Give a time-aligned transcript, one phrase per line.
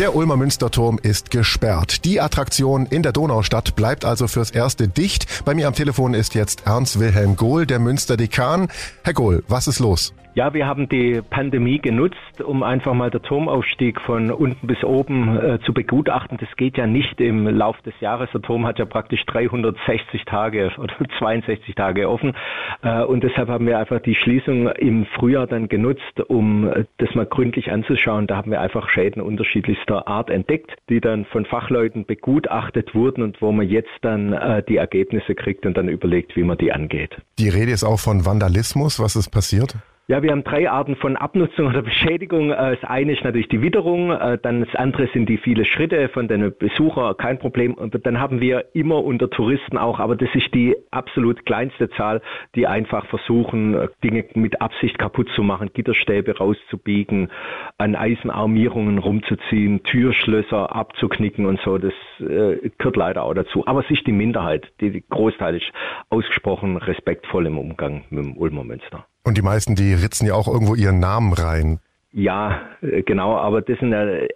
[0.00, 2.06] Der Ulmer Münsterturm ist gesperrt.
[2.06, 5.44] Die Attraktion in der Donaustadt bleibt also fürs Erste dicht.
[5.44, 8.68] Bei mir am Telefon ist jetzt Ernst Wilhelm Gohl, der Münsterdekan.
[9.04, 10.14] Herr Gohl, was ist los?
[10.34, 15.36] Ja, wir haben die Pandemie genutzt, um einfach mal den Turmaufstieg von unten bis oben
[15.36, 16.38] äh, zu begutachten.
[16.38, 18.30] Das geht ja nicht im Lauf des Jahres.
[18.32, 22.36] Der Turm hat ja praktisch 360 Tage oder 62 Tage offen.
[22.82, 27.12] Äh, und deshalb haben wir einfach die Schließung im Frühjahr dann genutzt, um äh, das
[27.16, 28.28] mal gründlich anzuschauen.
[28.28, 33.42] Da haben wir einfach Schäden unterschiedlichster Art entdeckt, die dann von Fachleuten begutachtet wurden und
[33.42, 37.16] wo man jetzt dann äh, die Ergebnisse kriegt und dann überlegt, wie man die angeht.
[37.40, 39.00] Die Rede ist auch von Vandalismus.
[39.00, 39.74] Was ist passiert?
[40.10, 42.50] Ja, wir haben drei Arten von Abnutzung oder Beschädigung.
[42.50, 46.08] Äh, das eine ist natürlich die Witterung, äh, dann das andere sind die vielen Schritte
[46.08, 47.74] von den Besuchern, kein Problem.
[47.74, 52.22] Und dann haben wir immer unter Touristen auch, aber das ist die absolut kleinste Zahl,
[52.56, 57.30] die einfach versuchen, äh, Dinge mit Absicht kaputt zu machen, Gitterstäbe rauszubiegen,
[57.78, 61.78] an Eisenarmierungen rumzuziehen, Türschlösser abzuknicken und so.
[61.78, 63.64] Das gehört leider auch dazu.
[63.64, 65.70] Aber es ist die Minderheit, die, die Großteil ist
[66.08, 69.06] ausgesprochen respektvoll im Umgang mit dem Ulmer Münster.
[69.30, 71.78] Und die meisten, die ritzen ja auch irgendwo ihren Namen rein.
[72.10, 73.78] Ja, äh, genau, aber das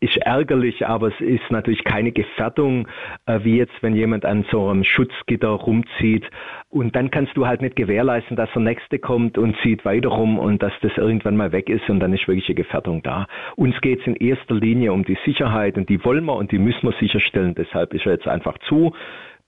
[0.00, 2.88] ist ärgerlich, aber es ist natürlich keine Gefährdung,
[3.26, 6.24] äh, wie jetzt, wenn jemand an so einem Schutzgitter rumzieht.
[6.70, 10.38] Und dann kannst du halt nicht gewährleisten, dass der Nächste kommt und zieht weiter rum
[10.38, 13.26] und dass das irgendwann mal weg ist und dann ist wirklich eine Gefährdung da.
[13.56, 16.58] Uns geht es in erster Linie um die Sicherheit und die wollen wir und die
[16.58, 17.54] müssen wir sicherstellen.
[17.54, 18.94] Deshalb ist er jetzt einfach zu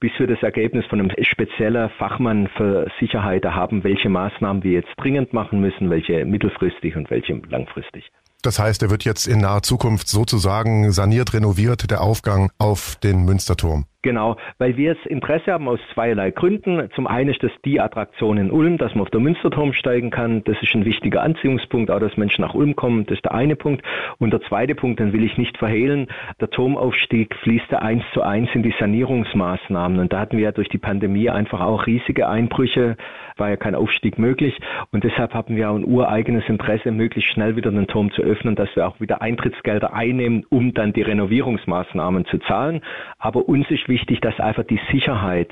[0.01, 4.93] bis wir das Ergebnis von einem speziellen Fachmann für Sicherheit haben, welche Maßnahmen wir jetzt
[4.97, 8.11] dringend machen müssen, welche mittelfristig und welche langfristig.
[8.41, 13.23] Das heißt, er wird jetzt in naher Zukunft sozusagen saniert, renoviert, der Aufgang auf den
[13.25, 13.85] Münsterturm.
[14.03, 16.89] Genau, weil wir das Interesse haben aus zweierlei Gründen.
[16.95, 20.43] Zum einen ist das die Attraktion in Ulm, dass man auf der Münsterturm steigen kann.
[20.43, 23.05] Das ist ein wichtiger Anziehungspunkt, auch dass Menschen nach Ulm kommen.
[23.05, 23.85] Das ist der eine Punkt.
[24.17, 26.07] Und der zweite Punkt, den will ich nicht verhehlen,
[26.39, 29.99] der Turmaufstieg fließt eins zu eins in die Sanierungsmaßnahmen.
[29.99, 32.97] Und da hatten wir ja durch die Pandemie einfach auch riesige Einbrüche,
[33.37, 34.57] war ja kein Aufstieg möglich.
[34.91, 38.30] Und deshalb haben wir auch ein ureigenes Interesse, möglichst schnell wieder den Turm zu öffnen,
[38.55, 42.81] dass wir auch wieder Eintrittsgelder einnehmen, um dann die Renovierungsmaßnahmen zu zahlen.
[43.19, 45.51] Aber uns ist wichtig, dass einfach die Sicherheit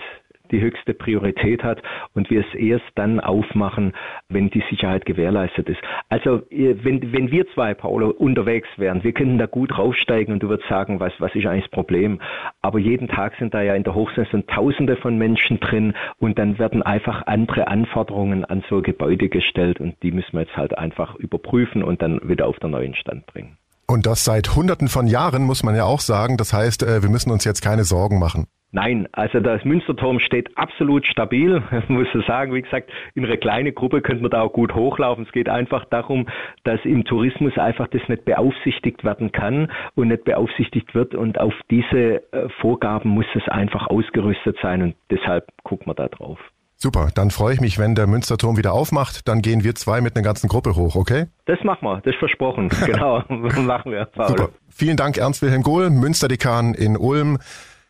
[0.51, 1.81] die höchste Priorität hat
[2.13, 3.93] und wir es erst dann aufmachen,
[4.27, 5.79] wenn die Sicherheit gewährleistet ist.
[6.09, 10.49] Also wenn, wenn wir zwei, Paolo, unterwegs wären, wir könnten da gut raufsteigen und du
[10.49, 12.19] würdest sagen, was, was ist eigentlich das Problem?
[12.61, 16.59] Aber jeden Tag sind da ja in der Hochsaison Tausende von Menschen drin und dann
[16.59, 21.15] werden einfach andere Anforderungen an so Gebäude gestellt und die müssen wir jetzt halt einfach
[21.15, 23.57] überprüfen und dann wieder auf den neuen Stand bringen.
[23.89, 26.37] Und das seit Hunderten von Jahren, muss man ja auch sagen.
[26.37, 28.45] Das heißt, äh, wir müssen uns jetzt keine Sorgen machen.
[28.71, 31.63] Nein, also das Münsterturm steht absolut stabil.
[31.79, 35.25] Ich muss sagen, wie gesagt, in einer kleinen Gruppe könnte man da auch gut hochlaufen.
[35.25, 36.27] Es geht einfach darum,
[36.63, 41.15] dass im Tourismus einfach das nicht beaufsichtigt werden kann und nicht beaufsichtigt wird.
[41.15, 44.83] Und auf diese äh, Vorgaben muss es einfach ausgerüstet sein.
[44.83, 46.39] Und deshalb gucken wir da drauf.
[46.75, 49.27] Super, dann freue ich mich, wenn der Münsterturm wieder aufmacht.
[49.27, 51.25] Dann gehen wir zwei mit einer ganzen Gruppe hoch, okay?
[51.45, 52.69] Das machen wir, das ist versprochen.
[52.85, 54.05] Genau, machen wir.
[54.05, 54.27] Paul.
[54.27, 54.49] Super.
[54.69, 57.39] Vielen Dank, Ernst Wilhelm Gohl, Münsterdekan in Ulm.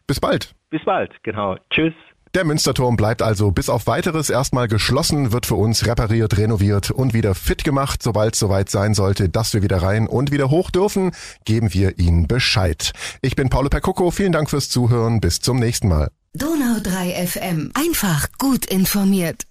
[0.08, 0.56] Bis bald.
[0.70, 1.58] Bis bald, genau.
[1.70, 1.94] Tschüss.
[2.36, 7.16] Der Münsterturm bleibt also bis auf weiteres erstmal geschlossen, wird für uns repariert, renoviert und
[7.16, 8.04] wieder fit gemacht.
[8.04, 11.12] Sobald es soweit sein sollte, dass wir wieder rein und wieder hoch dürfen,
[11.44, 12.92] geben wir Ihnen Bescheid.
[13.24, 16.12] Ich bin Paulo Percoco, vielen Dank fürs Zuhören, bis zum nächsten Mal.
[16.34, 17.72] Donau 3 FM.
[17.74, 19.49] Einfach gut informiert.